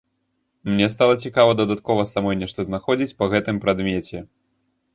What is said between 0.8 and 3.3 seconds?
стала цікава дадаткова самой нешта знаходзіць